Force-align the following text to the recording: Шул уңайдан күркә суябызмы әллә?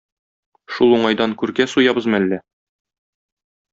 Шул 0.77 0.95
уңайдан 0.99 1.35
күркә 1.43 1.67
суябызмы 1.75 2.19
әллә? 2.21 2.41